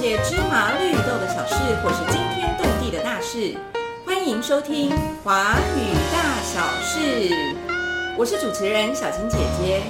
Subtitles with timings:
[0.00, 3.54] 界芝麻绿豆的小事，或是惊天动地的大事，
[4.06, 4.90] 欢迎收听
[5.22, 7.28] 《华语大小事》。
[8.16, 9.82] 我是主持人小金姐姐。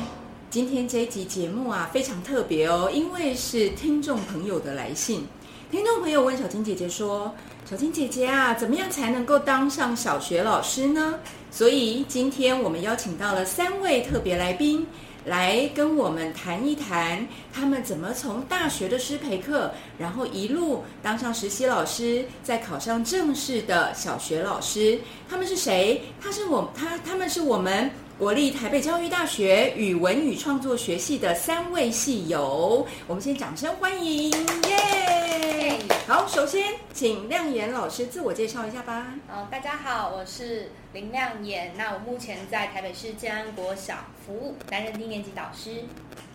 [0.51, 5.25] 今天这一集节目啊，非常特别哦，因为是听众朋友的来信。
[5.71, 7.33] 听众朋友问小金姐姐说
[7.65, 11.21] ：“小金姐姐啊，怎么样才能够当上小学老师呢？”
[11.53, 14.85] 所以今天我们邀请到了三位特别来宾。
[15.27, 24.99] 来跟我们谈一谈，他们怎么从大学的师培课，然后一路当上实习老师，再考上正式的小学老师。
[25.29, 26.03] 他们是谁？
[26.21, 32.87] 他是我，他他们是我们国立台北教育大学语文与创作学系的三位系友。
[33.07, 34.31] 我们先掌声欢迎，
[34.69, 35.79] 耶！
[36.07, 39.15] 好，首先请亮言老师自我介绍一下吧。
[39.29, 41.73] 哦，大家好，我是林亮言。
[41.77, 43.95] 那我目前在台北市建安国小
[44.31, 45.83] 服务，担任低年级导师。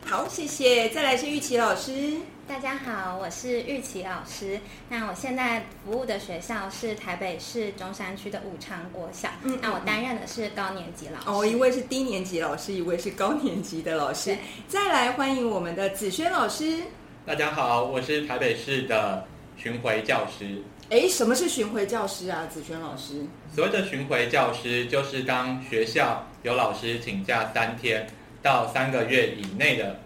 [0.06, 0.90] 好，谢谢。
[0.90, 2.18] 再来是玉琪老师。
[2.46, 4.60] 大家好，我是玉琪老师。
[4.90, 9.30] 那我现在服务的学校是台北市中山区的武昌国小。
[9.44, 11.24] 嗯，那我担任的是高年级老师。
[11.26, 14.38] 哦，一位是低年级老师，一位是高年级的老师。
[14.68, 16.82] 再来欢迎我们的子轩老师。
[17.26, 19.26] 大家好，我是台北市的。
[19.58, 22.46] 巡回教师，哎，什么是巡回教师啊？
[22.48, 28.06] 子轩老师，所谓的巡回教师，就是当学校有老师请假三天
[28.44, 30.00] 到三个月以内的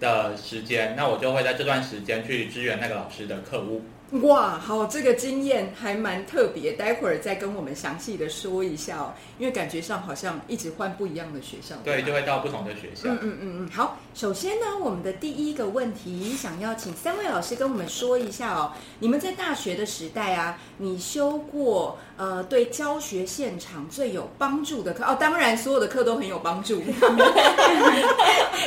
[0.00, 3.84] 的时间，那我就会在这段时间去支援那个老师的课务。
[4.22, 9.12] 哇，好，这个经验还蛮特别，待会儿再跟我们详细的说一下哦。
[9.36, 13.08] 因为感觉上好像一直换不一样的学校，对，就会到不同的学校。
[13.08, 13.68] 嗯嗯嗯嗯。
[13.68, 18.72] 好，首先呢，我们的第一个问题，想要请三位老师跟我们说一下哦。
[19.00, 25.16] 你们在大学的时代啊，你修过呃对教学现场最有帮助的课哦？
[25.18, 26.80] 当然，所有的课都很有帮助。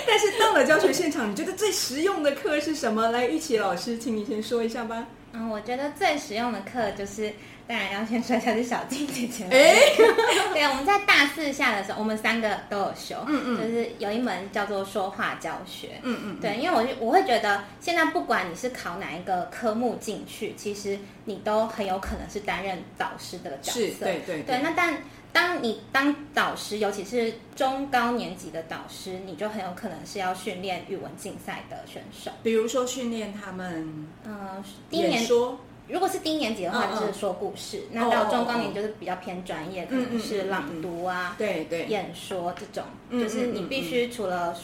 [0.06, 3.10] 但是到了教学现场，你觉得最实用的课是什么？
[3.10, 5.08] 来，玉琪老师，请你先说一下吧。
[5.34, 7.32] 嗯，我觉得最实用的课就是，
[7.68, 9.46] 当然要先说一下是小静姐姐。
[9.52, 9.76] 哎，
[10.54, 24.60] 对，我们在大四下的时候，我们三个都有修，嗯嗯，就是有一门叫做说话教学，嗯嗯，对，因为我我会觉得现在不管你是考哪一个科目进去，其实你都很有可能是担任导师的角色，对对对。
[24.60, 24.98] 那但
[25.32, 44.56] 当你当导师，尤其是中高年级的导师，你就很有可能是要训练语文竞赛的选手，比如说训练他们，嗯，第一年说，如果是低年级的话，就是说故事；那到中高年就是比较偏专业，可能是朗读啊，对对，演说这种，就是你必须除了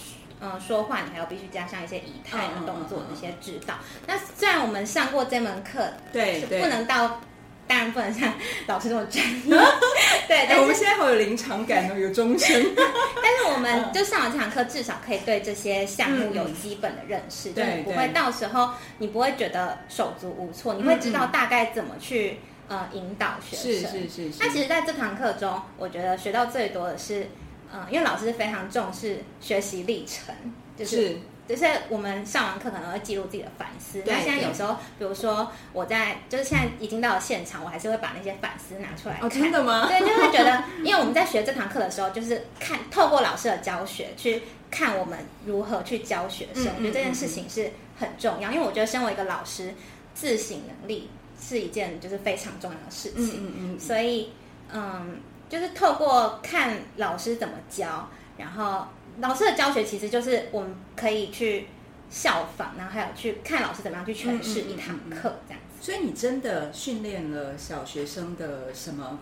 [0.42, 3.76] 嗯说话，你还要必须加上一些仪态的动作这些指导。
[4.08, 7.22] 那虽然我们上过这门课，对，不能到。
[7.68, 8.34] 当然不能像
[8.68, 9.58] 老师这么专业，
[10.28, 10.60] 对。
[10.60, 12.50] 我们现在好有临场感哦，有钟声。
[12.76, 22.38] 但是我们就上了这堂课，至少可以对这些项目有基本的认识，就不会到时候你不会觉得手足无措，你会知道大概怎么去
[22.68, 23.92] 呃引导学生。
[23.92, 24.40] 是是是。
[24.40, 27.28] 那其实，在这堂课中，我觉得学到最多的是，
[27.74, 30.36] 嗯，因为老师非常重视学习历程，
[30.78, 31.18] 就是。
[31.48, 34.02] 就是我们上完课可能会记录自己的反思。
[34.06, 39.30] 那现在有时候，比如说我在，就是现在已经到了现场，我还是会把那些反思拿出来看。
[39.30, 39.88] 真的吗？
[39.88, 44.42] 对，就会觉得， 因为我们在学这堂课的时候，就是看透过老师的教学去
[44.72, 46.66] 看我们如何去教学生。
[46.78, 49.72] 我觉得这件事情是很重要，因为我觉得身为一个老师，
[50.16, 53.36] 自省能力是一件就是非常重要的事情。
[53.36, 53.80] 嗯嗯嗯。
[53.80, 54.32] 所以，
[54.74, 58.88] 嗯，就是透过看老师怎么教，然后。
[59.20, 61.68] 老师的教学其实就是我们可以去
[62.10, 65.82] 效仿，然后还有去看老师怎么样去诠释一堂课这样子。
[65.82, 69.20] 所以你真的训练了小学生的什么？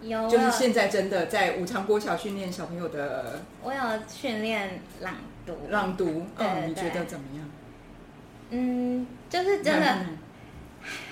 [0.00, 3.42] 有，就是现在真的在五常国小训练小朋友的。
[3.62, 5.14] 我有训练朗
[5.44, 7.50] 读，朗读，嗯，你觉得怎么样？
[8.50, 9.98] 嗯，就是真的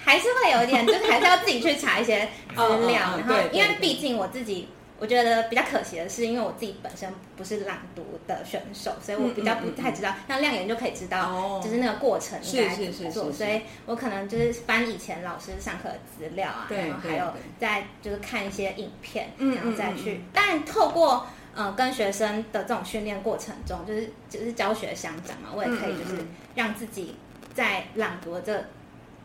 [0.05, 4.69] 还是会有一点，就是还是要自己去查一些资料， 然后因为毕竟我自己。
[4.99, 10.15] 我觉得比较可惜的是，因为我自己本身不是朗读的选手，所以我比较不太知道。
[10.27, 13.31] 像亮眼就可以知道，就是那个过程应该怎么做。
[13.31, 20.21] 所以我可能就是翻以前老师上课的资料啊，然后还有再就是看一些影片，然后再去。
[20.33, 26.25] 但透过呃跟学生的这种训练过程中，就是就是教学相长嘛，我也可以就是
[26.55, 27.15] 让自己
[27.55, 28.65] 在朗读这。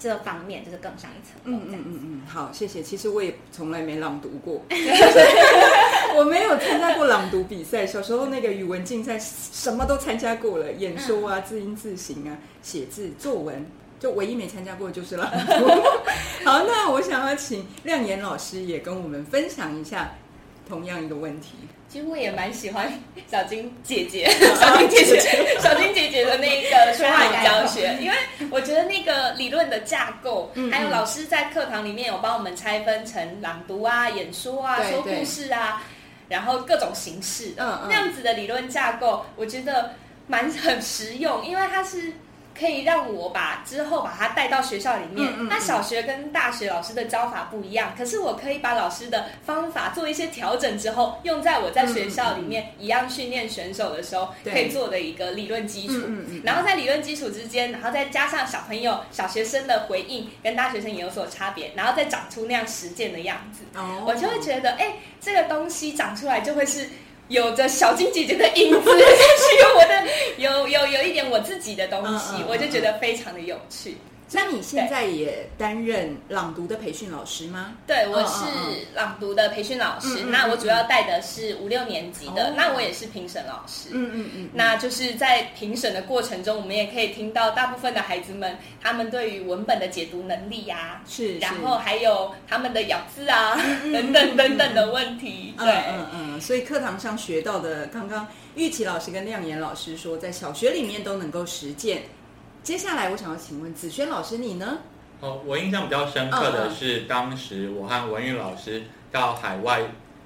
[0.02, 1.40] 这方面就是更上一层。
[1.44, 2.82] 嗯嗯嗯嗯，好，谢谢。
[2.82, 4.66] 其实我也从来没朗读过，
[6.18, 7.86] 我没有参加过朗读比赛。
[7.86, 13.64] 小时候那个语文竞赛什么都参加过了，演说啊、字音字形啊、写字、作文，
[14.00, 15.68] 就唯一没参加过就是朗读。
[16.44, 20.16] 好，那我想要请亮言老师也跟我们分享一下，
[20.68, 21.50] 同样一个问题。
[21.92, 22.90] 其实我也蛮喜欢
[23.30, 28.16] 小金姐姐、 小金姐姐、小金姐姐的那个说话语教学， 因为
[28.50, 35.84] 我觉得那个理论的架构，还有老师在课堂里面有帮我们拆分成朗读啊、演说啊、说故事啊，
[36.30, 39.94] 然后各种形式，嗯，那样子的理论架构，我觉得
[40.28, 42.14] 蛮很实用，因为它是。
[42.58, 45.48] 可以让我把之后把它带到学校里面。
[45.48, 55.94] 那小学跟大学老师的教法不一样，可是我可以把老师的方法做一些调整之后，用在我在学校里面一样训练选手的时候可以做的一个理论基础。
[56.44, 66.90] 然后在理论基础之间，然后再加上小朋友、小学生的回应，跟大学生也有所差别，然后再长出那样实践的样子，哦我就会觉得，哎，这个东西长出来就会是。
[67.28, 69.06] 有着小金姐姐的影子，是
[69.60, 70.04] 有我的，
[70.38, 73.98] 有有有一点我自己的东西，我就觉得非常的有趣。
[74.34, 77.74] 那你现在也担任朗读的培训老师吗？
[77.86, 78.46] 对，我是
[78.96, 80.24] 朗读的培训老师。
[80.24, 83.90] 那我主要带的是五六年级的，那我也是评审老师。
[83.92, 84.50] 嗯嗯嗯。
[84.54, 93.56] 那就是在评审的过程中，我们也可以听到大部分的孩子们他们对于文本的解读能力呀，是，然后还有他们的咬字啊
[93.92, 95.54] 等等等等的问题。
[95.58, 96.42] 对，嗯嗯。
[96.42, 98.26] 所以课堂上学到的，刚刚
[98.56, 102.04] 玉琪老师跟亮言老师说，在小学里面都能够实践。
[102.64, 104.78] 接下来，我想要请问子轩老师，你呢？
[105.20, 109.82] 哦，我印象比较深刻的是，当时我和文玉老师到海外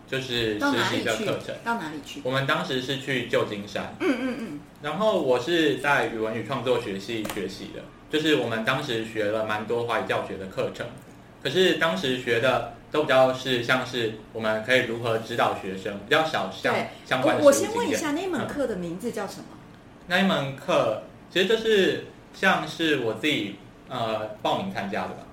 [0.06, 2.20] 就是实习的课程，到哪里去？
[2.26, 3.96] 我们当时是去旧金山。
[4.02, 4.60] 嗯嗯嗯。
[4.82, 10.86] 然后我是在语文与创作学系学习的，就是我们当时学了蛮多华语教学的课程，
[11.42, 17.44] 可是当时学的都比较是像是我们可以如何指导学生，比较少像相关的。
[17.44, 19.46] 我先问一下，那门课的名字叫什么？
[20.08, 22.08] 那一门课其实就是。
[22.36, 23.56] 像是我自己
[23.88, 25.24] 呃报名参加的吧，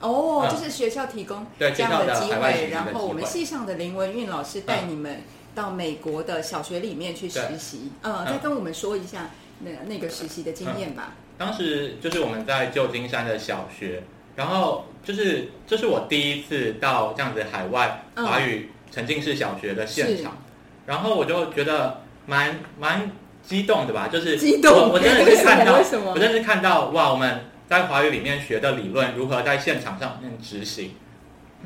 [0.00, 5.22] 哦，就是学校提供这样的机会，然后我们系上的林文韵老师带你们
[5.54, 11.14] 到美国的小学里面去实习，嗯，再跟我们说一下那那个实习的经验吧。
[11.36, 14.04] 当时就是我们在旧金山的小学，
[14.36, 20.38] 然后就是这是我第一次到这样子海外华语沉浸式小学的现场，
[20.86, 23.10] 然后我就觉得蛮蛮。
[23.46, 25.78] 激动的吧，就是激动 我真的是看到，
[26.12, 30.94] 我真的是看到哇，我们在华语里面学的理论如何在现场上面执行。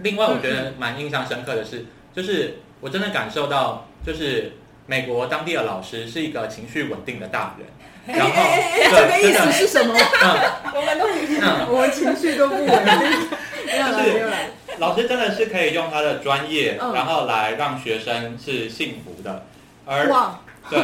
[0.03, 4.53] 另外，我觉得蛮印象深刻的是，就是我真的感受到，就是
[4.87, 7.67] 美国当地的老师是一个情绪稳定的大人。
[8.06, 8.32] 然后，
[8.91, 9.94] 这个意思是什么？
[10.75, 12.71] 我们都不，我们情绪都不稳定。
[14.79, 19.44] 老师真的是可以用他的专业，然后来让学生是幸福的。
[19.85, 20.09] 而
[20.71, 20.81] 对。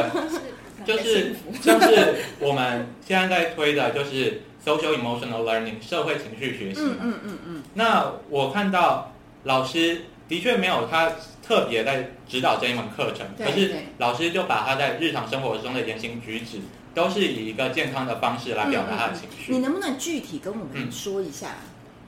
[0.85, 6.81] 就是 像是我们现在在推的，就是 social emotional learning 社会情绪学习。
[6.81, 7.63] 嗯嗯嗯嗯。
[7.73, 9.13] 那我看到
[9.43, 11.11] 老师的确没有他
[11.45, 16.57] 特别在指导这一门课程，可是老师就把他在日常生活中的言行举止，
[16.93, 19.51] 都是以一个健康的方式来表达他的情绪。
[19.51, 21.55] 你能不能具体跟我们说一下？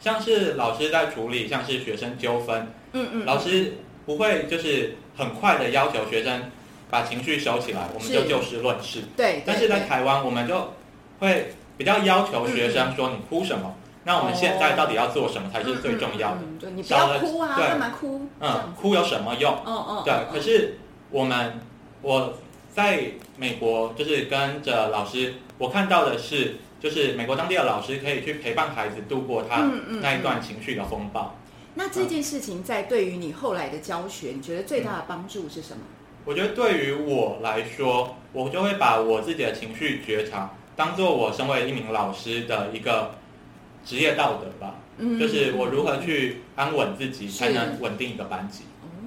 [0.01, 3.74] 像是老师在处理像是学生纠纷，嗯嗯，老师
[4.06, 6.44] 不会就是很快的要求学生。
[6.89, 9.03] 把情绪收起来，我们就就事论事。
[9.15, 10.74] 对，但是在台湾，我们就
[11.19, 13.75] 会比较要求学生说：“你哭什么？
[14.06, 18.27] 那我们现在到底要做什么才是最重要的？”对，你不要哭啊，干嘛哭？
[18.39, 19.56] 嗯，哭有什么用？
[19.65, 20.13] 嗯嗯，对。
[20.31, 20.80] 可是
[21.12, 21.59] 我们
[22.01, 22.33] 我
[22.74, 23.03] 在
[23.38, 29.69] 美国就是跟着老师，我看到的是，就是美国当地的老师可以去陪伴孩子度过他
[30.01, 31.36] 那一段情绪的风暴。
[31.75, 35.84] 那这件事情在对于你后来的教学，你觉得最大的帮助是什么？
[36.25, 43.11] 我觉得对于我来说，我就会把我自己的情绪觉察当做我身为一名老师的一个
[43.85, 44.75] 职业道德吧。
[44.97, 48.63] 嗯，就是我如何去安稳自己，才能稳定一个班级。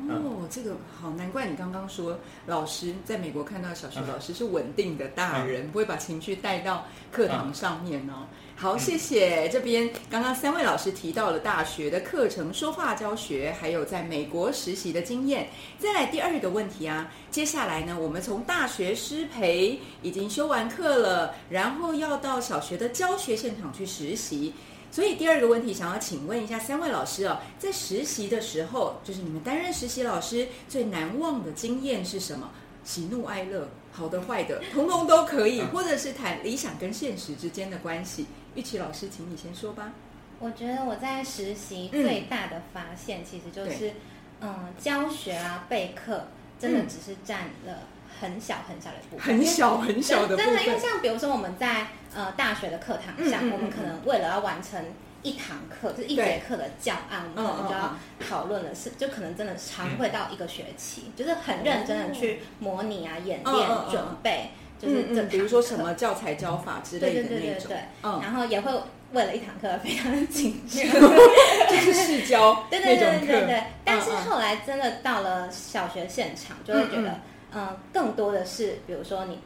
[0.08, 8.26] 哦，这个好，难怪你刚刚说老师在美国看到小学老师是稳定的大人，不会把情绪带到课堂上面哦。
[8.62, 9.48] 好，谢谢。
[9.48, 15.48] 这边刚刚三位老师提到了大学的课程、说话教学，还有在美国实习的经验。
[15.80, 24.54] 再来第二个问题啊，接下来呢，我们从大学师培已经修完课了，然后要到小学的教学现场去实习。
[24.92, 32.48] 所以第二个问题，想要请问一下三位老师哦，在实习的时候，就是你们担任实习老师最难忘的经验是什么？
[32.84, 38.26] 喜怒哀乐，好的坏的，通通都可以，或者是谈理想跟现实之间的关系。
[38.54, 39.92] 玉琪老师，请你先说吧。
[40.38, 43.92] 我觉得我在实习最大的发现，其实就是，
[44.40, 46.26] 嗯，教学啊，备课
[46.58, 47.78] 真的只是占了
[48.20, 50.46] 很小很小的部分，很小很小的部分。
[50.46, 54.84] 真的，因为像比如说我们在呃大学的课堂上，我们可能为了要完成
[55.22, 57.96] 一堂课，就是一节课的教案，我们可能就要
[58.28, 64.50] 讨论的是，就可能真的常会到一个学期，就是很认真的去模拟啊、演练、准备，
[64.82, 67.72] 就是这比如说什么教材教法之类的那种，
[68.02, 68.70] 嗯，然后也会
[69.12, 70.82] 为了一堂课非常的紧张，
[71.70, 73.62] 就是试教， 对对对对对。
[73.84, 77.20] 但是后来真的到了小学现场，就会觉得，
[77.54, 79.38] 嗯，更多的是，比如说你。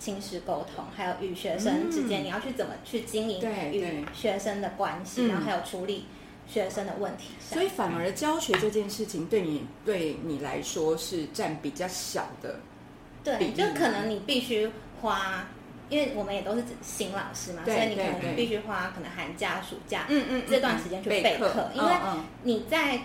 [0.00, 3.40] 亲师沟通，还有与学生之间，你要去怎么去经营
[3.72, 6.04] 与学生的关系，然后还有处理
[6.46, 7.30] 学生的问题。
[7.40, 12.60] 所以反而教学这件事情对你对你来说是占比较小的。
[13.36, 14.70] 对，就可能你必须
[15.00, 15.46] 花，
[15.90, 21.90] 因为我们也都是新老师嘛，所以你可能必须花可能寒假、暑假，嗯嗯，这段时间去备课，因为
[22.42, 22.98] 你在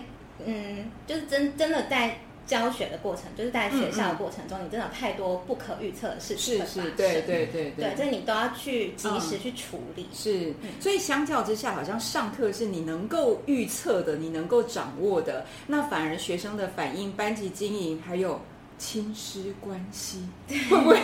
[0.44, 2.16] 嗯，就是真真的在。
[2.46, 10.06] 教学的过程，就是在学校的过程中，你真的有太多不可预测的事情是是，对对对对，这你都要去及时去处理。
[10.12, 18.38] 是，所以相较之下，好像上课是你能够预测的，你能够掌握的，那反而学生的反应、班级经营还有
[18.78, 20.96] 亲师关系， 会不会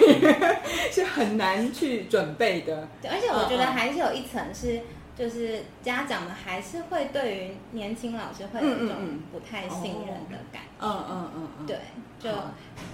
[0.90, 2.88] 是很难去准备的？
[3.02, 4.80] 对，而且我觉得还是有一层是。
[5.18, 8.96] 就是家长们还是会对于年轻老师会有一种
[9.30, 11.76] 不太信任的感觉，嗯嗯嗯嗯，对，
[12.18, 12.30] 就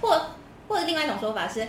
[0.01, 0.31] 或
[0.67, 1.65] 或者另外一种说法是，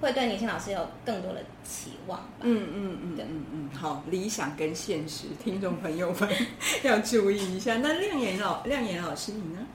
[0.00, 6.28] 会对年轻老师有更多的期望吧，嗯嗯嗯，嗯嗯，好，理想跟现实，听众朋友们
[6.84, 7.78] 要注意一下。
[7.78, 9.66] 那亮眼老亮眼老师你呢？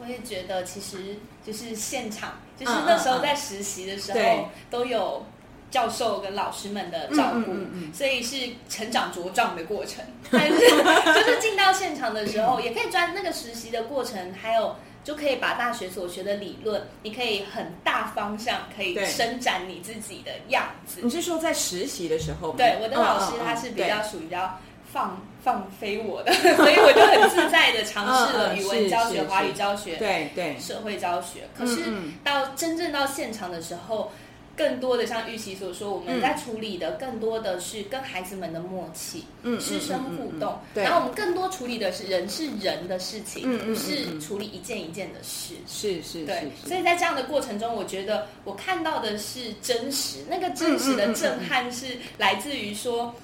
[0.00, 5.24] 我也觉得其实就是现场，就是那时候在实习的时候都有。
[5.70, 7.52] 教授跟老师们的照顾，
[7.92, 10.02] 所以是成长茁壮的过程。
[10.30, 10.56] 但是
[11.12, 14.74] 就是进到现场的时候，也可以专那个实习的过程，还有
[15.04, 21.00] 就可以把大学所学的理论，你可以很大方向可以伸展你自己的样子。
[21.02, 22.52] 你是说在实习的时候？
[22.52, 24.58] 对，我的老师他是比较属于比较
[24.92, 31.48] 放放飞我的， 所以我就很自在的尝试了 语文教学、华语教学、对对社会教学。
[31.56, 31.82] 可是
[32.24, 34.10] 到真正到现场的时候。
[34.58, 39.24] 更多的像玉琪所说，我们在处理的更多的是跟孩子们的默契，
[39.60, 40.58] 师生互动。
[40.74, 45.54] 然后我们更多处理的是人是人的事情，不是处理一件一件的事。
[45.68, 46.50] 是是，对。
[46.66, 53.14] 所以在这样的过程中，我觉得我看到的是真实，那个真实的震撼是来自于说。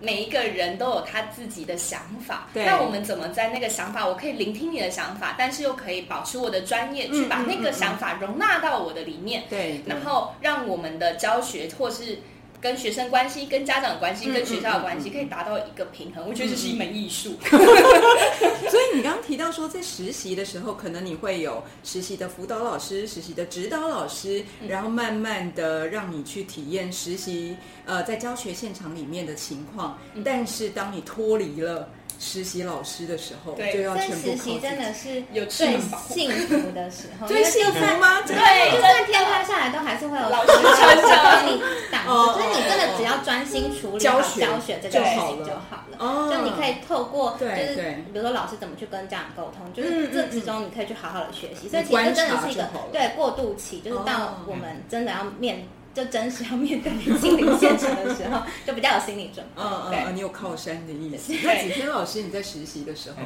[0.00, 4.06] 每一个人都有他自己的想法，那我们怎么在那个想法？
[4.06, 9.44] 我可以聆听你的想法，但是又可以保持我的专业，去把那个想法容纳到我的里面。
[9.48, 12.18] 对，然后让我们的教学或是。
[12.64, 16.26] 跟学生关系、跟家长关系、跟学校的关系，可以达到一个平衡。
[16.26, 17.34] 我觉得这是一门艺术。
[17.44, 27.54] 所以你刚刚提到说，在实习的时候，可能你会有实习的辅导老师、实习的指导老师，然后慢慢的让你去体验实习
[27.84, 29.98] 呃在教学现场里面的情况。
[30.24, 31.86] 但是当你脱离了。
[32.18, 35.78] 实习老师的时候，就要全部实习真的是有最
[36.08, 38.20] 幸福的时候， 最幸福吗？
[38.26, 38.34] 对，
[38.72, 42.34] 就算天塌下来，都还是会有老师帮你挡着。
[42.34, 45.96] 就是你真的只要专心处理好教学这件事情就好了。
[45.98, 47.74] 哦，就你可以透过，就是
[48.12, 51.68] 比如说老师怎么去跟家长沟通，就是这之中你可以去好好的学习。
[51.68, 55.66] 所以其实真的是一个对过渡期，就是到我们真的要面。
[55.94, 59.62] 就真实要面对心理现场的时候， 就比较有心理准备。
[59.62, 61.32] 嗯嗯，你有靠山的意思。
[61.44, 63.18] 那几天老师你在实习的时候，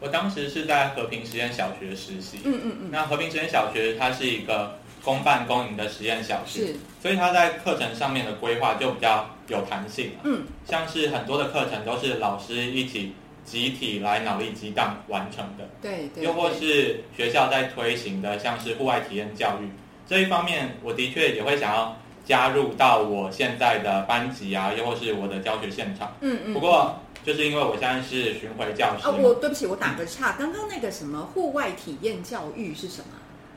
[0.00, 2.38] 我当时是在和平实验小学实习。
[2.44, 2.88] 嗯嗯嗯。
[2.90, 10.12] 那和平实验小学它是一个公办公营的实验小学，所以它在课程上面的规划就比较有弹性。
[10.24, 13.12] 嗯，像是很多的课程都是老师一起
[13.44, 15.68] 集体来脑力激荡完成的。
[15.82, 16.24] 对对。
[16.24, 19.68] 又或是学校在推行的，像是户外体验教育
[20.08, 21.94] 这一方面，我的确也会想要。
[22.26, 26.12] 加入到我现在的班级啊，又或是我的教学现场。
[26.20, 26.52] 嗯嗯。
[26.52, 29.06] 不过，就是因为我现在是巡回教师。
[29.06, 30.32] 啊，我对不起，我打个岔。
[30.32, 33.06] 刚刚那个什么户外体验教育是什么？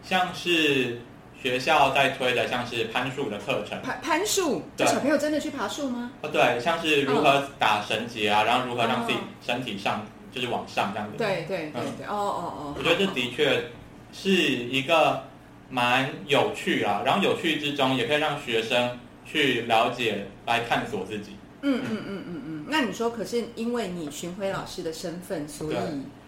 [0.03, 1.01] 像是
[1.41, 3.81] 学校在推的，像是攀树的课程。
[3.81, 4.61] 攀攀树？
[4.77, 4.85] 对。
[4.85, 6.11] 小朋友真的去爬树吗？
[6.21, 11.17] 哦，对，像是如何打绳结啊，然后如何让自己身体上就是往上这样子。
[11.17, 12.05] 对对对对。
[12.05, 12.75] 哦哦哦。
[12.77, 13.63] 我觉得这的确
[14.13, 15.23] 是一个。
[15.69, 21.35] 蛮有趣啊，然后有趣之中也可以让学生去了解、来探索自己。
[21.61, 22.65] 嗯嗯嗯嗯嗯。
[22.67, 25.75] 那你说，可是因为你巡回老师的身份，所以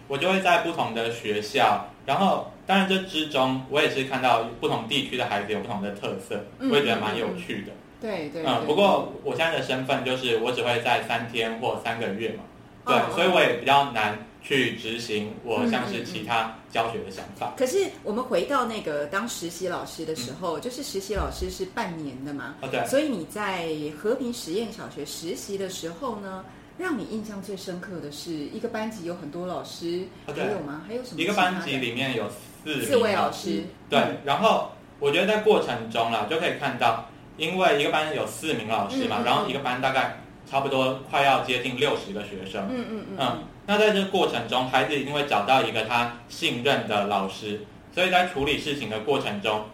[0.08, 7.72] 我就会在不同的学校，然后当然这之中我也是看到不同地区的孩子有不同的特色，我也觉得蛮有趣的。
[8.00, 8.44] 对对。
[8.46, 12.44] 嗯，不过我现在的身份就是我只会在三天或三个月嘛，
[12.86, 14.18] 对，所以我也比较难。
[14.44, 17.54] 去执行我像是其他教学的想法。
[17.56, 22.56] 可是我们回到那个当实习老师的时候，就是实习老师是半年的嘛。
[22.62, 22.86] 哦，对。
[22.88, 23.70] 所以你在
[24.02, 26.44] 和平实验小学实习的时候呢，
[26.78, 30.82] 让你印象最深刻的是一个班级有很多老师，还有吗？
[30.88, 31.22] 还有什么？
[31.22, 32.30] 一个班级里面有
[32.64, 34.00] 四四位老师，对。
[34.26, 37.08] 然后我觉得在过程中啦，就可以看到，
[37.38, 40.18] 因为一个班有四名老师嘛，然后一个班大概
[40.50, 43.44] 差不多快要接近六十个学生，嗯嗯嗯。
[43.66, 49.66] 那在这过程中，孩子一定会找到一个他信任的老师，所以在处理事情的过程中，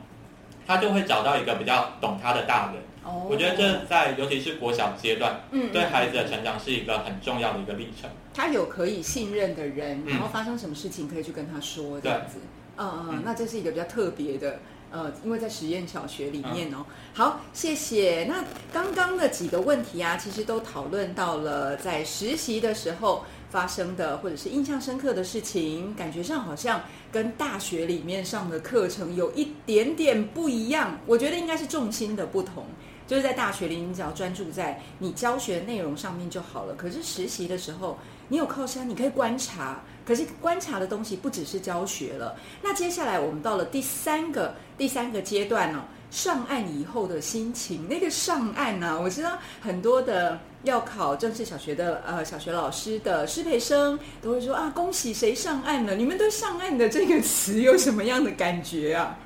[0.65, 2.82] 他就会找到一个比较懂他的大人。
[3.29, 8.10] 我觉得这在尤其是国小阶段，嗯，对孩子的成长是一个很重要的一个历程。
[8.34, 12.39] 他有可以信任的人，然后发生什么事情可以去跟他说，这样子。
[12.75, 14.60] 嗯嗯，那这是一个比较特别的，
[14.91, 16.86] 呃，因为在实验小学里面哦。
[17.13, 18.25] 好，谢谢。
[18.27, 30.99] 那刚刚的几个问题啊，其实都讨论到了在实习的时候发生的，或者是印象深刻的事情，感觉上好像跟大学里面上的课程有一点点不一样。
[31.05, 32.65] 我觉得应该是重心的不同。
[33.07, 36.75] 就是在大学里，你只要专注在你教学内容上面就好了。
[36.75, 39.81] 可是实习的时候，你有靠山，你可以观察。
[40.05, 42.35] 可是观察的东西不只是教学了。
[42.61, 47.87] 那接下来我们到了第三个第三个阶段哦，上岸以后的心情。
[47.87, 55.95] 那个上岸呢，我知道很多的要考正式小学的呃小学老师的师培生都会说啊，恭喜谁上岸了？
[55.95, 59.17] 你们对上岸的这个词有什么样的感觉啊？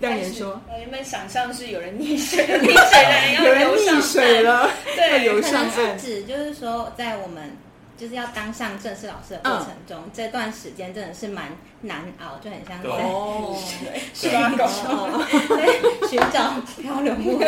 [0.00, 5.96] 亮言说：“我原本想象是有人溺水，溺水的人溺水了，对，游上岸。
[5.96, 7.56] 指就是说，在我们
[7.98, 11.50] 就是要当上正式老师的过程中，这段时间真的是蛮
[11.80, 12.88] 难熬，就很像在
[14.14, 14.66] 寻找
[16.08, 17.38] 寻找漂流木。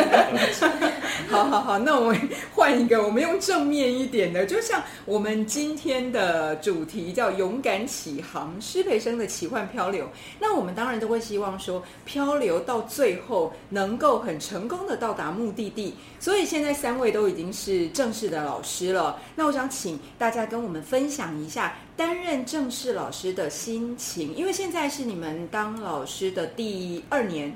[1.31, 10.09] 好好好，那我们换一个，我们用正面一点的，就像我们今天的主题叫“勇敢起航”，师培生的奇幻漂流。
[10.41, 15.95] 那我们当然都会希望说，漂流到最后能够很成功的到达目的地。
[16.19, 19.17] 所以现在三位都已经是正式的老师了。
[19.37, 27.55] 那我想请大家跟我们分享一下担任正式老师的心情，因为现在是你们当老师的第二年。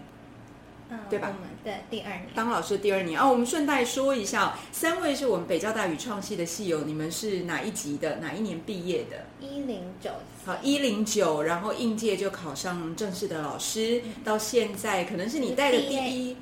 [1.09, 1.33] 对吧？
[1.33, 8.17] 我们的，第二年当老师第二年啊，我们顺带说一下，三位是我们北交大语创系的系友，你们是哪一级的？
[8.17, 9.25] 哪一年毕业的？
[9.39, 10.11] 一零九。
[10.45, 16.37] 好，一零九，然后应届就考上正式的老师，到现在可能是你带的第一。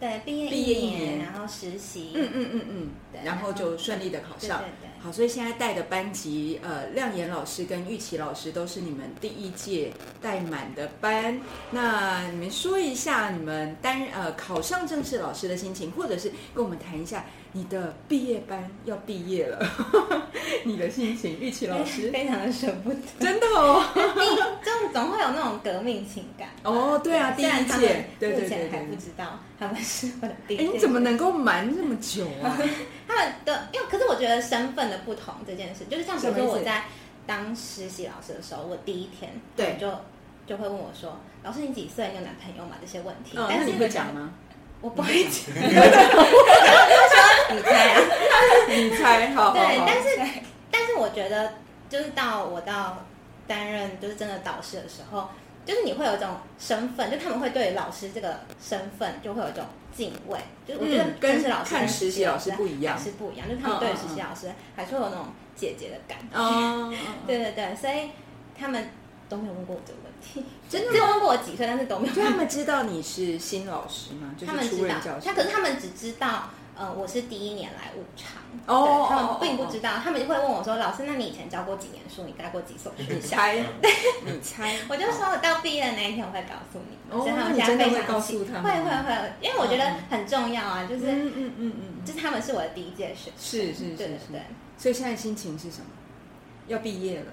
[0.00, 2.88] 对，毕业毕业一年，然后实习，嗯嗯嗯嗯，
[3.24, 4.62] 然后就顺利的考上。
[5.00, 11.40] 好，所以现在带的班级，呃，亮岩老师跟玉琪老师都是你们第一届带满的班。
[11.70, 17.24] 那你们说一下你们单呃考上正式老师的心情，或者是跟我们谈一下。
[17.52, 19.58] 你的毕业班要毕业了，
[20.64, 23.82] 你的心情，玉琪老师非常的舍不得，真的哦，
[24.62, 26.98] 就总会有那种革命情感哦。
[27.02, 32.58] 对啊，第一届，对对对，还不知道他们是我的第一届，你怎么能够瞒那么久啊？
[33.08, 36.84] 他们的，因为可是我觉得身份的不同这件事，就是像比如说我在
[37.26, 39.90] 当实习老师的时候，我第一天对就
[40.46, 42.08] 就会问我说：“老师，你几岁？
[42.10, 44.30] 你有男朋友吗？”这些问题，但是你会讲吗？
[44.80, 45.52] 我不会讲，
[47.50, 48.00] 你猜啊？
[48.68, 49.52] 你猜好？
[49.52, 51.54] 对，但是但是我觉得，
[51.88, 53.04] 就是到我到
[53.46, 55.28] 担任就是真的导师的时候，
[55.64, 60.38] 就是你会有一种身份，就他们会对老师这个身份就会有一种敬畏。
[60.66, 63.48] 就是我觉得跟是老师看实习老师不一样，是不一样。
[63.48, 66.38] 就是他们对实习老师还是会有那种姐姐的感觉。
[66.38, 66.92] 哦，
[67.26, 68.10] 对对对，所以
[68.58, 68.90] 他们
[69.28, 70.44] 都没有问过我这个问题。
[70.68, 72.14] 真的，只有问过我几岁，但是都没有。
[72.14, 74.34] 他们知道你是新老师吗？
[74.36, 78.38] 就他们知道，他可是他们只知道，呃，我是第一年来五常。
[78.66, 82.22] 哦，他们并不知道，他们就会问我说：“老师，那你以前教过几年书？
[82.24, 83.36] 你带过几所学校？”
[84.24, 84.76] 你猜？
[84.88, 86.96] 我就说我到毕业的那一天我会告诉你。
[87.10, 88.62] 哦，你真的会告诉他们？
[88.62, 93.72] 会会会，因为我觉得很重要啊，就是嗯嗯嗯嗯，就是他们是我的第一届学生。
[93.72, 94.42] 是是是，对对。
[94.76, 95.86] 所以现在心情是什么？
[96.68, 97.26] 要毕业了。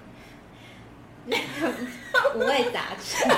[2.35, 3.29] 五味杂陈。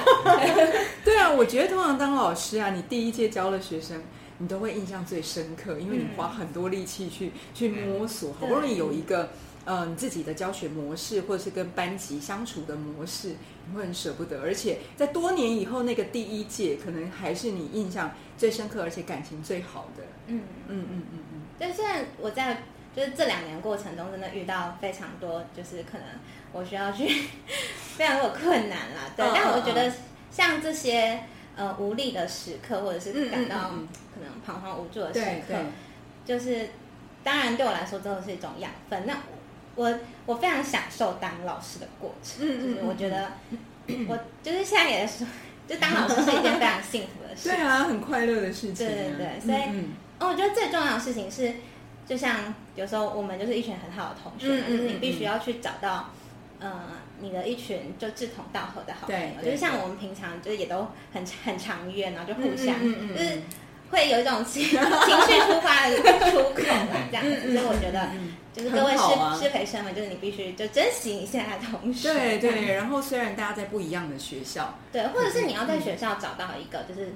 [1.03, 4.01] 对啊，我觉得通常当老师啊，你第一届教了学生，
[4.39, 9.30] 你都会印象最深刻，因为你花很多力气去去摸索，好不容易有一个
[9.65, 13.36] 嗯自己的教学模式，或者是跟班级相处的模式，
[13.67, 14.41] 你会很舍不得。
[14.41, 20.04] 而且在多年以后，那个第一届可能还是你印象最深刻，而且感情最好的。
[20.28, 21.41] 嗯嗯嗯嗯嗯。
[21.58, 22.63] 但现在我在
[22.95, 26.08] 就是这两年过程中，真的遇到非常多，就是可能。
[26.54, 27.06] 我需要去
[27.97, 29.91] 非常有困难啦，对，但我觉得
[30.32, 31.21] 像这些
[31.57, 33.71] 呃无力的时刻，或者是感到
[34.13, 35.55] 可能彷徨无助的时刻，
[36.23, 36.69] 就是
[37.23, 39.05] 当然对我来说，真的是一种养分。
[39.05, 39.17] 那
[39.75, 39.93] 我
[40.25, 43.31] 我非常享受当老师的过程，就是我觉得
[44.07, 45.27] 我就是现在也是说，
[45.67, 49.83] 就当老师是一件非常幸福的事， 对啊，很快乐的事情，对对对，所以
[50.19, 51.53] 哦，我觉得最重要的事情是。
[52.07, 56.09] 就像有时候我们就是一群很好的同学，嗯嗯就是你必须要去找到，
[56.57, 56.71] 呃，
[57.19, 63.41] 你的一群就志同道合的好朋友，就是像我们平常就是也都很很常约，然后就互相，嗯嗯嗯嗯就是
[63.89, 77.13] 会有一种情情绪出发的出口这样子，所以我觉得嗯就是各位师师培生们，就是你必须就珍惜你现在的同学，对对，然后虽然大家在不一样的学校，对，或者是你要在学校找到一个就是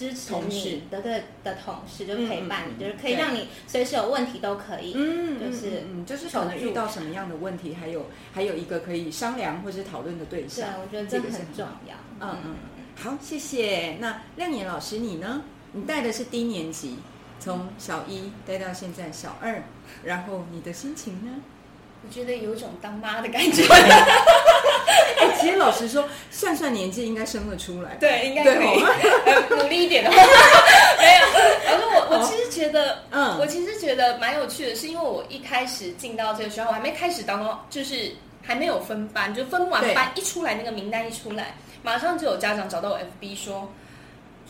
[0.00, 4.94] 支持你的的的同事，就是陪伴你，就是可以让你随时有问题都可以。
[4.96, 11.94] 嗯，就是嗯，就是可能遇到什么样的问题，还有还有一个可以商量或是讨论的对象对象，，我觉得这这个很重要。
[12.20, 12.56] 嗯嗯，
[12.96, 13.98] 好，谢谢。
[14.00, 15.42] 那亮眼老师你呢？
[15.72, 16.96] 你带的是低年级，
[17.38, 19.62] 从小一带到现在小二，
[20.02, 21.30] 然后你的心情呢？
[22.02, 23.62] 我觉得有一种当妈的感觉。
[25.40, 27.96] 哎，其实老实说，算算年纪应该生得出来。
[28.00, 28.84] 对，应该可以
[29.56, 30.16] 努力一点的话，
[30.98, 31.26] 没有。
[31.66, 43.70] 反正我我其实觉得，嗯我其实觉得蛮有趣的，是因为我一开始进到这个学校，我还没开始当中，就是还没有分班，就分完班一出来，那个名单一出来，马上就有家长找到我 FB 说。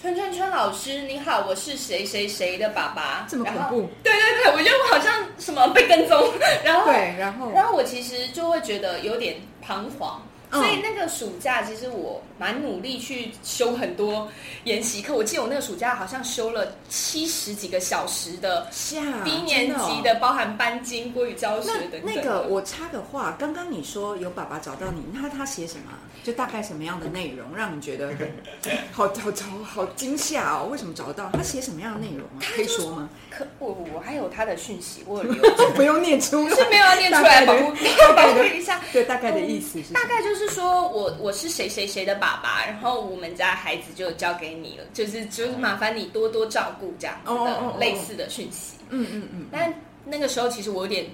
[0.00, 3.26] 春春春老师，你好，我是谁谁谁的爸爸。
[3.28, 3.90] 这么恐怖？
[4.02, 6.18] 对对对，我觉得我好像什么被跟踪，
[6.64, 14.28] 然后对，然后然后我其实就会觉得有点彷徨，嗯所以那个暑假其实我蛮努力去修很多
[14.64, 15.14] 研习课。
[15.14, 22.00] 我记得我那个暑假好像修了七十几个小时的下低年级的，包含班经、国语教学那等等。
[22.04, 25.98] 那个我插个话，刚刚你说有爸爸找到你，那他写什么啊？
[26.22, 28.12] 就大概什么样的内容让你觉得
[28.92, 30.68] 好好好好惊吓哦？
[30.70, 31.30] 为什么找得到？
[31.32, 32.44] 他写什么样的内容啊？
[32.54, 33.08] 可以说吗？
[33.30, 35.32] 可我我还有他的讯息，我有
[35.74, 37.72] 不用念出来，是没有要念出来保护
[38.14, 38.80] 保护一下。
[38.92, 48.76] 对，大概的意思是大概就是说我我是谁谁谁的爸爸，然后我们家孩子就交给你了，就是就是麻烦你多多照顾这样的类似的讯息。
[48.88, 49.72] 嗯嗯嗯，但
[50.04, 51.06] 那个时候其实我有点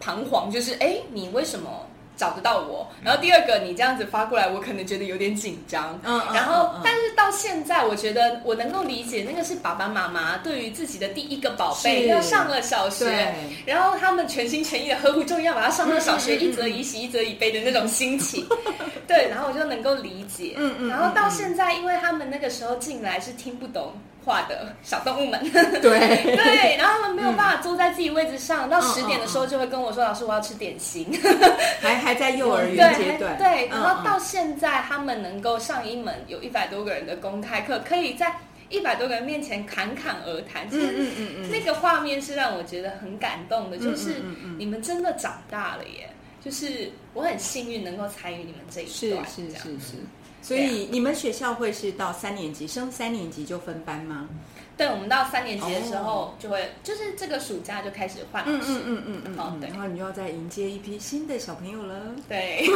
[0.00, 2.86] 彷徨，就是哎，你为什么找得到我？
[3.02, 5.98] 然后第二个你这样子发过来，我可能觉得有点紧张。
[6.02, 13.34] 嗯嗯然后但是到现在，我觉得我能够理解，那个是爸爸妈妈对于自己的第一个宝贝是要上了小学对，
[13.66, 18.46] 然后他们全心全意的呵护，终于要把他上到小学，一则以喜，一则以悲的那种心情。
[19.06, 20.54] 对，然后我就能够理解。
[20.56, 23.92] 嗯嗯然后到现在，因为他们那个时候进来是听不懂
[24.24, 25.40] 话的小动物们，
[25.82, 25.98] 对。
[26.36, 31.06] 对，然后他们没有办法坐在自己位置上，到嗯十点的时候就会跟我说：“老师，我要吃点心。
[31.80, 38.34] ”还还在幼儿园阶段，对，嗯然后到现在他们能够上一门有一百多个人的公开课，可以在
[38.70, 44.22] 一百多个人面前侃侃而谈，其嗯实那个画面是让我觉得很感动的，就是
[44.58, 46.08] 你们真的长大了耶！
[46.42, 49.62] 就是我很幸运能够参与你们这一是段，是这样。
[49.62, 49.92] 是是。
[50.44, 54.28] 所以你们学校会是到三年级升三年级就分班吗？
[54.76, 62.14] 对，我们到三年级的时哦候就会，就是这个暑假就开始换老师，嗯嗯嗯嗯嗯，哦对然后你就要再迎接一批新的小朋友了。
[62.28, 62.66] 对。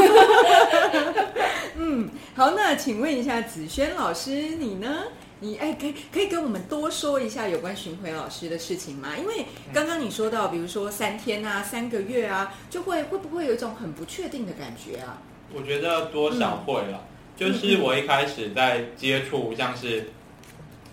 [1.76, 5.04] 嗯，好，那请问一下子轩老师，你呢？
[5.40, 9.10] 你哎，可以可以跟我们多说一下有关巡回老师的事情吗？
[9.18, 15.20] 因为刚刚你说到，比如说三天啊、三个月啊，就会会不会有一种很不确定的感觉啊？
[15.52, 17.04] 我觉得多少会了，
[17.38, 20.10] 就是我一开始在接触像是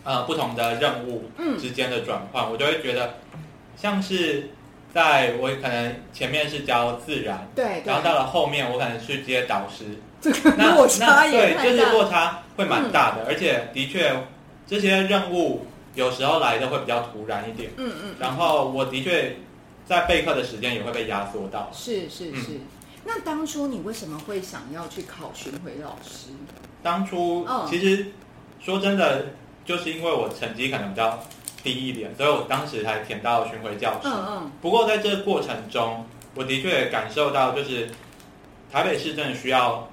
[0.03, 3.15] 呃不同的任务嗯之间的转换，我就会觉得
[3.75, 4.49] 像是
[4.93, 9.85] 在我可能前面是教自然，对，对然后到了后面我可能去接导师，
[10.21, 11.91] 这个那 落差那也对，就是。
[11.91, 14.13] 落差会蛮大的，而且的确
[14.67, 19.35] 这些任务有时候来的会比较突然一点，嗯嗯，然后我的确
[19.85, 21.69] 在备课的时间也会被压缩到。
[21.73, 22.59] 是是嗯是。
[23.05, 26.29] 那当初你为什么会想要去考巡回老师？
[26.83, 28.11] 当初嗯其实
[28.59, 29.27] 说真的，
[29.63, 31.19] 就是因为我成绩可能比较
[31.63, 34.07] 低一点，所以我当时才填到巡回教师。
[34.07, 37.89] 嗯嗯不过在这个过程中，我的确感受到，就是
[38.71, 39.87] 台北市真的需要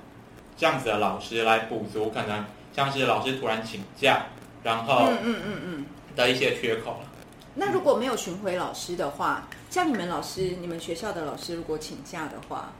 [0.56, 2.44] 这样子的老师来补足可能
[2.74, 4.26] 像是老师突然请假，
[4.62, 5.86] 然后嗯嗯嗯嗯。
[6.14, 7.08] 的一些缺口了。
[7.54, 12.72] 那如果没有巡回老师的话，像你们老师，你们学校的老师如果请假的话，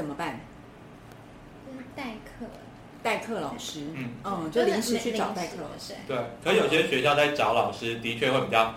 [0.00, 0.40] 怎么办？
[1.66, 2.46] 就是代课，
[3.02, 5.92] 代课老师，嗯嗯，就临时去找代课老师。
[6.08, 8.74] 对，对，可有些学校在找老师，的确会比较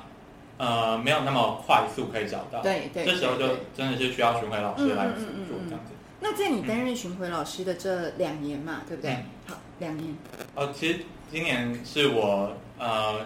[0.58, 2.62] 呃没有那么快速可以找到。
[2.62, 5.92] 对对，这时候就真的是需要巡回老师来辅嗯嗯嗯嗯嗯助这样子。
[6.20, 9.12] 那在你担任巡回老师的这两年嘛，对不对？
[9.12, 10.14] 嗯好，两年。
[10.56, 11.00] 哦，其实
[11.32, 13.26] 今年是我呃，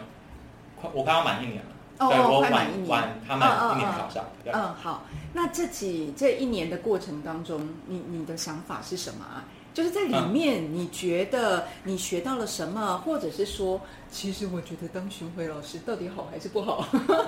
[0.80, 4.26] 快我快要满一年了，哦对我晚晚他们一年考上。
[4.46, 5.06] 嗯，好。
[5.34, 9.46] 那自己这一年的过程当中，你你的想法是什么啊？
[9.74, 13.80] 就是在里面，你觉得你学到了什么，或者是说，
[14.10, 16.88] 其实我觉得当巡回老师到底好还是不好？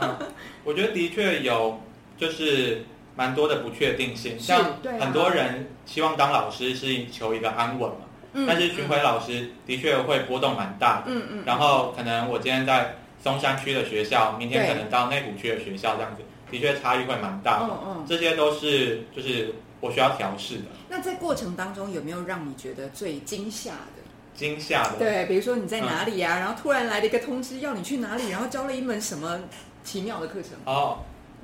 [0.65, 1.79] 我觉得的确有，
[2.17, 2.83] 就是
[3.15, 4.39] 蛮多的不确定性。
[4.39, 11.03] 像很多人希望当老师是求一个安稳嘛，但是巡回老师的确会波动蛮大。
[11.05, 11.43] 嗯嗯。
[11.45, 17.65] 然后可能我今天在松山区的学校，明天可能到内湖区的学校，这样子的确差异会蛮大的。
[17.71, 18.05] 嗯嗯。
[18.07, 20.63] 这些都是就是我需要调试的。
[20.89, 24.01] 那在过程当中有没有让你觉得最惊吓的？
[24.33, 24.97] 惊吓的。
[24.97, 26.39] 对，比如说你在哪里呀？
[26.39, 29.39] 然后突然来了一个通知要你去哪里，然后教了一门什么
[29.83, 30.51] 奇妙的课程？
[30.65, 30.99] 哦，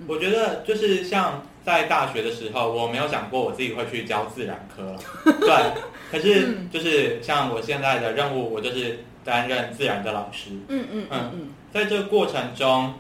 [0.08, 4.96] 我觉得就是像在大学的时候，我没有想过我自己会去教自然科。
[5.42, 5.74] 对，
[6.10, 10.52] 可是就是像我现在的任务，我就是担任自然的老师。
[10.70, 12.94] 嗯嗯嗯嗯，在这个过程中，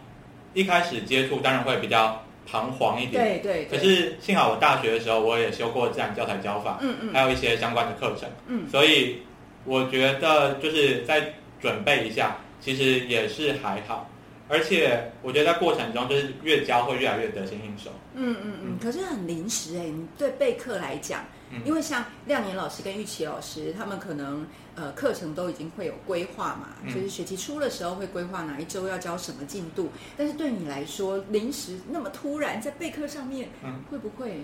[0.54, 2.22] 一开始接触当然会比较。
[2.48, 3.66] 彷徨一点，对对。
[3.66, 9.18] 可是幸好我大学的时候我也修过自然教材教法，嗯嗯，还有一些相关的课程，嗯，所以
[9.66, 14.08] 我觉得就是在准备一下，其实也是还好。
[14.48, 18.78] 而且我觉得在过程中就是越教会越来越得心应手，嗯嗯嗯。
[18.80, 21.26] 可是很临时哎，你对备课来讲。
[21.66, 29.90] 因为像亮年老师跟玉琪老师，他们可能呃课程都已经会有规划嘛，就是学期初的时候会规划哪一周要教什么进度。
[30.18, 33.50] 但是对你来说，临时那么突然在备课上面，
[33.90, 34.42] 会不会？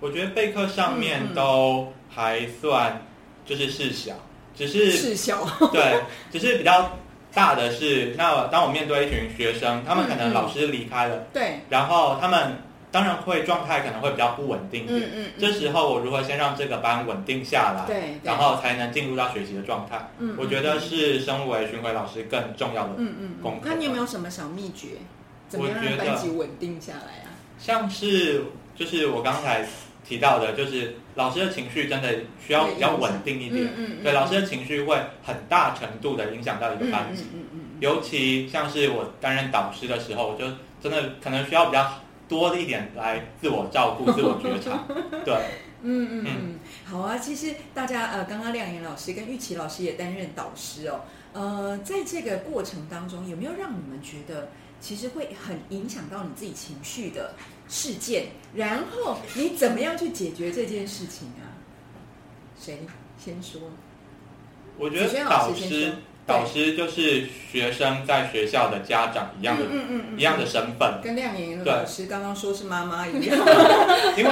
[0.00, 3.02] 我觉得备课上面都还算
[3.44, 4.14] 就是事小，
[4.54, 6.98] 只是事小 对，只是比较
[7.32, 12.56] 大的是，那当我面对一群学生，他们可能老师离开了，对，然后他们。
[12.92, 23.70] 当然会状态可能会比较不稳定一点，嗯嗯，这时候我如何先让这个班稳定下来，对，然后才能进入到学习的状态，嗯，我觉得是身为巡回老师更重要的嗯嗯功课。
[23.70, 24.88] 那你有没有什么小秘诀？
[25.48, 27.32] 怎么样让班级稳定下来啊？
[27.58, 28.44] 像是
[28.76, 29.66] 就是我刚才
[30.06, 32.10] 提到的，就是老师的情绪真的
[32.46, 40.44] 需要比较稳定一点，嗯嗯，对，老师的情绪会很大程度的影响到一个班级，嗯嗯嗯，尤其像是我担任导师的时候，我就
[40.82, 41.90] 真的可能需要比较。
[42.28, 44.84] 多一点来自我照顾、 自我觉察，
[45.24, 45.34] 对，
[45.82, 47.18] 嗯嗯嗯，好啊。
[47.18, 51.00] 其实大家呃，刚刚亮言老师跟玉琪老师也担任导师哦。
[51.32, 54.48] 呃，在这个过程当中，有没有让你们觉得
[54.80, 57.34] 其实会很影响到你自己情绪的
[57.68, 58.26] 事件？
[58.54, 61.56] 然后你怎么样去解决这件事情啊？
[62.60, 62.80] 谁
[63.18, 63.60] 先说？
[64.78, 65.92] 我觉得导师。
[66.24, 69.64] 导师就是学生在学校的家长一样的，
[70.16, 73.36] 一样的身份，跟亮莹老师刚刚说是妈妈一样。
[74.16, 74.30] 因为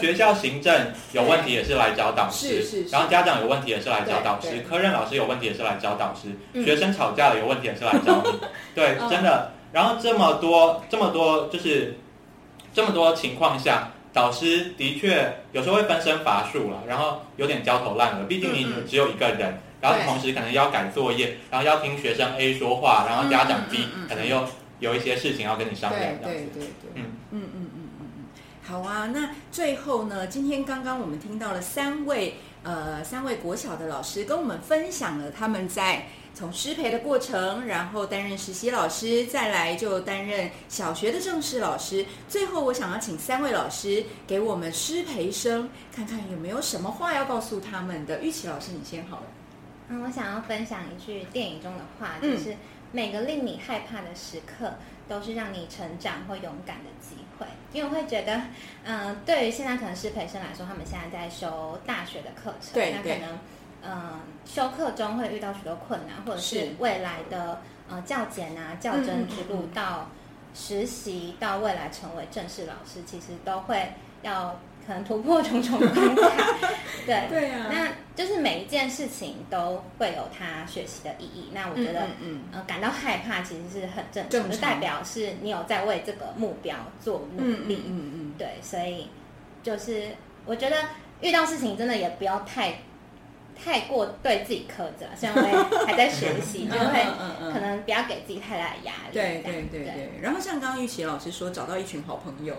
[0.00, 0.74] 学校行政
[1.12, 2.90] 有问题也是来找导师， 是是。
[2.90, 6.30] 然后家长有问题也是来找导师，科任老师有问题也是来找导师，
[6.64, 8.30] 学生吵架了有问题也是来找你。
[8.74, 9.52] 对，真的。
[9.72, 11.98] 然后这么多这么多就是
[12.72, 18.24] 这么多情况下，导师的确有时候会分身乏术了，然后有点焦头烂额。
[18.24, 19.60] 毕竟你只有一个人。
[19.80, 24.44] 然后同时可能要改作业，然后要听学生 A 说话，然后家长 B 可能又
[24.78, 26.18] 有一些事情要跟你商量。
[26.22, 28.24] 对对对对，嗯嗯嗯嗯嗯嗯，
[28.62, 29.10] 好啊。
[29.12, 42.06] 那最后呢，今天刚刚我们听到了三位呃三位国小的老师跟我们分享了他们在从师培的过程，然后担任实习老师，再来就担任小学的正式老师。
[42.28, 48.22] 最后我想要请三位老师给我们师培生看看有没有什么话要告诉他们的。
[48.22, 49.22] 玉琪老师，你先好了。
[49.92, 52.54] 嗯，我想要分享一句电影中的话，就是
[52.92, 54.74] 每个令你害怕的时刻，
[55.08, 57.46] 都是让你成长或勇敢的机会。
[57.72, 58.40] 因为我会觉得，
[58.84, 63.38] 嗯，对于现在可能是培生来说，他们现在在修大学的课程，那可能，
[63.82, 70.08] 嗯，修课中会遇到许多困难，或者是未来的呃教检啊、教甄之路，到
[70.54, 74.60] 实习，到未来成为正式老师，其实都会要。
[74.90, 76.46] 可能突破重重关卡，
[77.06, 81.48] 对对啊，那就是每一件事情都会有他学习的意义。
[81.52, 87.84] 那我觉得，嗯呃，感到害怕其实是很正常，就代表是你有在为这个目标做努力。
[87.86, 89.06] 嗯嗯，对，所以
[89.62, 90.08] 就是
[90.44, 90.76] 我觉得
[91.20, 92.74] 遇到事情真的也不要太。
[93.62, 99.12] 太过对自己苛责，虽然我也还在学习， 就会可能不要给自己太大的压力。
[99.12, 100.10] 对对对对。
[100.22, 102.54] 然后像刚刚玉琪老师说，找到一群好朋友，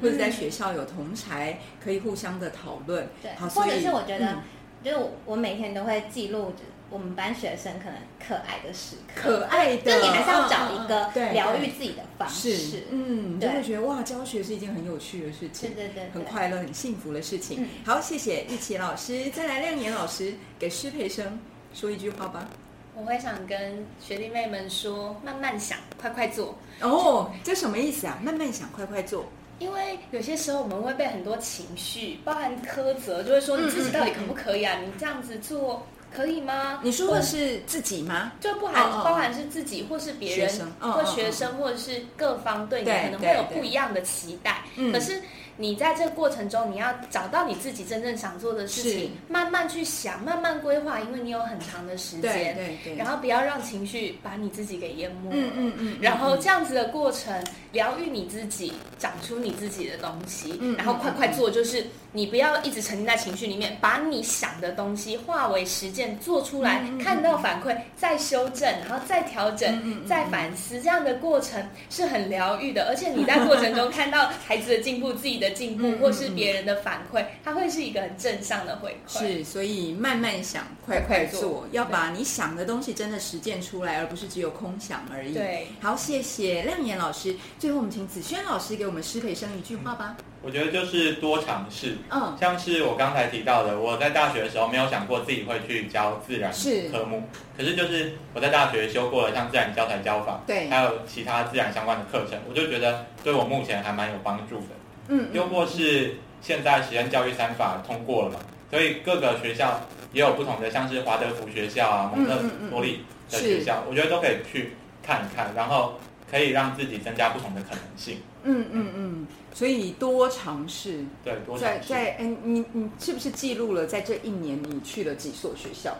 [0.00, 3.08] 或者在学校有同才，可以互相的讨论。
[3.22, 4.36] 对，或者是我觉得，
[4.82, 6.52] 就是我每天都会记录。
[6.88, 7.94] 我们班学生可能
[8.26, 17.66] 可爱的时刻，可爱的，就你还是要找一个疗愈自己的方式，嗯，就会觉得哇，教学是一件很有趣的事情，对对对，很快乐、很幸福的事情。
[17.84, 21.38] 好，谢谢玉琪老师，再来亮年老师给师培生
[21.74, 22.48] 说一句话吧。
[22.94, 26.56] 我会想跟学弟妹们说：慢慢想，快快做。
[26.80, 28.18] 哦，这什么意思啊？
[28.22, 29.26] 慢慢想，快快做。
[29.58, 34.78] 因为有些时候我们会被很多情绪，包含苛责，就会说你自己到底可不可以啊？
[34.80, 36.80] 你这样子做可以吗？
[36.82, 38.32] 你说的是自己吗？
[38.40, 44.62] 就不含包含是自己，或是别人，或学生，或者是各方对你可能会有不一样的期待。
[44.92, 45.20] 可是。
[45.58, 52.54] 你在这个过程中，你要找到你自己真正想做的事情，慢慢去想，慢慢规划，因为你有很长的时间。
[52.54, 52.94] 对对。
[52.94, 55.30] 然后不要让情绪把你自己给淹没。
[55.32, 55.98] 嗯嗯嗯。
[55.98, 60.58] 然后这样子的过程，疗愈你自己，长出你自己的东西。
[60.60, 60.76] 嗯。
[60.76, 72.86] 然后快快做，就是你不要一直沉浸在情绪里面，把你想的东西化为实践，做出来，看到反馈，再修正，然后再调整，再反思，这样的过程是很疗愈的。
[72.88, 75.50] 而且你在过程中看到孩子的进步，自己的。
[75.56, 79.18] 进步或是别人的反馈，它会是一个很正向的回馈。
[79.18, 85.32] 是，所以慢慢想，快快做，要把你想的东西真的实践出来，而不是只有空想而已。
[85.32, 87.36] 对，好，谢谢亮眼老师。
[87.58, 90.16] 最后，我们请子轩老师给我们师培生一句话吧。
[90.46, 91.96] 我觉得就是多尝试。
[92.08, 96.52] 嗯，像是我刚才提到的，我在大学的时候没有想过自己会去教自然
[96.92, 104.66] 科目，可是就是我在大学修过了像自然教材教法，对，还有其他自然相关的课程，我就觉得对我目前还蛮有帮助的。
[105.08, 108.38] 嗯，又或是现在实验教育三法通过了嘛，
[108.70, 109.80] 所以各个学校
[110.12, 112.40] 也有不同的，像是华德福学校啊、蒙特
[112.72, 115.98] 梭利的学校，我觉得都可以去看一看，然后
[116.30, 118.20] 可以让自己增加不同的可能性。
[118.46, 125.96] 嗯嗯嗯，所以多尝试，对，多在在哎，你你是不是记录了在这一年你去了几所学校？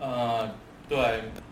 [0.00, 0.50] 呃，
[0.88, 0.98] 对，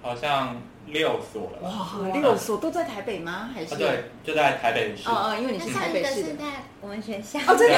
[0.02, 0.56] 好像。
[0.90, 3.50] 六所了哇，六所都在台北吗？
[3.52, 5.06] 还是对，就在台北市。
[5.06, 6.36] 哦哦，因为你是台北市的。
[6.36, 6.44] 在
[6.80, 7.38] 我们学校。
[7.40, 7.76] 哦，真的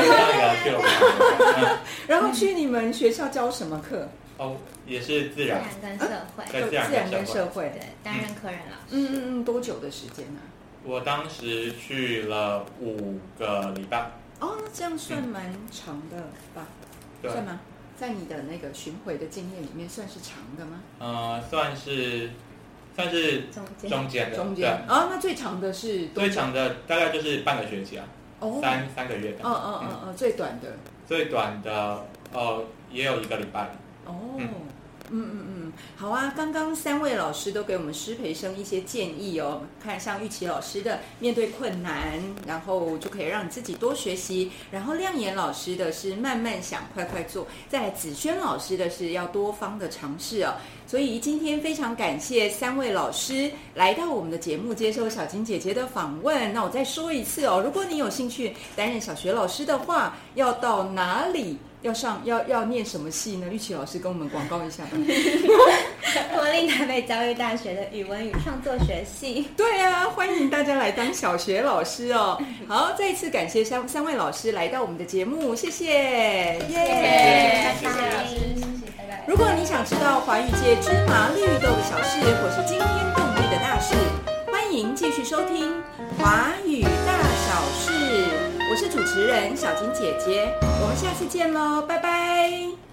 [0.79, 1.79] 吗？
[2.07, 4.09] 然后去你们学校教什么课？
[4.39, 4.57] 哦，
[4.87, 6.07] 也是自然跟社
[6.37, 8.93] 会，对，自然跟社会，对，担任科任老师。
[8.93, 10.41] 嗯嗯嗯，多久的时间呢？
[10.85, 14.11] 我当时去了五个礼拜。
[14.41, 16.17] 哦，这样算蛮长的
[16.55, 16.67] 吧？
[17.23, 17.61] 算吗？
[17.97, 20.81] 在你的那个巡回的经验里面，算是长的吗？
[20.99, 22.31] 呃，算是。
[22.93, 23.45] 算是
[23.89, 28.05] 中间的，中间啊，那最长的是最长的大概就是半个学期啊，
[28.41, 33.71] 哦三三个月的，嗯嗯嗯嗯，最短的最短的呃也有一个礼拜
[34.05, 34.15] 哦。
[34.37, 34.49] 嗯
[35.13, 36.33] 嗯嗯嗯，好啊！
[36.37, 39.63] 刚刚三位老师都给我们师培生一些建议哦。
[39.83, 50.55] 看像玉琪老师的，面对困难，然后就可以让你自己多学习；然后亮眼老师的是慢慢想，快快做；在子轩老师的是要多方的尝试哦。
[50.87, 56.53] 所以今天非常感谢三位老师来到我们的节目，接受小金姐姐的访问。
[56.53, 61.59] 那我再说一次哦，如果你有兴趣担任小学老师的话，要到哪里？
[61.83, 63.47] 要上要要念什么系呢？
[63.51, 64.91] 玉琪老师跟我们广告一下吧。
[66.35, 69.49] 国立台北教育大学的语文与创作学系。
[69.57, 72.39] 对啊，欢迎大家来当小学老师哦。
[72.67, 75.87] 好，再一次感谢三三位老师来到我们的节目，谢谢，
[76.69, 79.25] 耶，谢谢老师，谢谢，拜拜。
[79.27, 83.95] 如果你想知道华语界芝麻绿豆的小事，或是惊天动地的大事，
[84.51, 85.73] 欢迎继续收听
[86.19, 86.85] 华语
[89.01, 92.81] 主持人小金姐姐，我们下次见喽，拜拜。